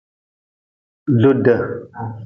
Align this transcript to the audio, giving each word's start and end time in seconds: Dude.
Dude. 1.21 1.53